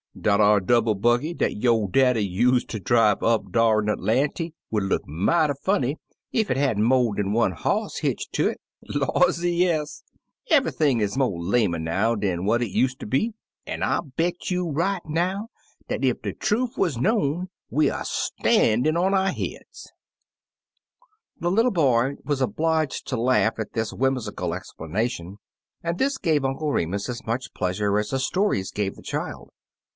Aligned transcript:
Dat 0.19 0.41
ar 0.41 0.59
no 0.59 0.81
Brother 0.81 0.93
Fox's 0.99 0.99
Family 0.99 0.99
Trouble 0.99 0.99
double 0.99 1.01
buggy 1.01 1.33
dat 1.35 1.63
yo' 1.63 1.87
daddy 1.87 2.25
use 2.25 2.65
ter 2.65 2.79
drive 2.79 3.23
up 3.23 3.51
dar 3.51 3.81
in 3.81 3.87
Atlanty 3.87 4.53
would 4.71 4.83
look 4.83 5.07
mighty 5.07 5.53
funny 5.61 5.97
ef 6.33 6.49
it 6.51 6.57
had 6.57 6.77
mo' 6.79 7.13
dan 7.13 7.31
one 7.31 7.51
hoss 7.51 7.97
hitched 7.99 8.33
ter 8.33 8.49
it. 8.51 8.61
Lawsy, 8.89 9.53
yes 9.55 10.03
I 10.51 10.55
Everything 10.55 10.99
is 11.01 11.15
mo' 11.17 11.29
lamer 11.31 11.77
now 11.79 12.15
dan 12.15 12.45
what 12.45 12.63
it 12.63 12.71
use 12.71 12.95
ter 12.95 13.05
be; 13.05 13.33
an* 13.67 13.83
I 13.83 13.99
bet 14.17 14.49
you 14.49 14.69
right 14.69 15.01
now 15.05 15.49
dat 15.87 16.03
ef 16.03 16.21
de 16.23 16.33
trufe 16.33 16.77
wuz 16.77 16.97
know'd 16.99 17.47
we 17.69 17.89
er 17.89 18.01
stan'in' 18.03 18.97
on 18.97 19.13
our 19.13 19.31
heads/' 19.31 19.87
The 21.39 21.51
little 21.51 21.71
boy 21.71 22.15
was 22.25 22.41
obliged 22.41 23.07
to 23.09 23.21
laugh 23.21 23.53
at 23.59 23.73
this 23.73 23.93
whimsical 23.93 24.53
explanation, 24.55 25.37
and 25.83 25.97
this 25.99 26.17
gave 26.17 26.43
Uncle 26.43 26.71
Remus 26.71 27.07
as 27.07 27.23
much 27.25 27.53
pleasure 27.53 27.97
as 27.97 28.09
the 28.09 28.19
stories 28.19 28.71
gave 28.71 28.95
the 28.95 29.03
child. 29.03 29.51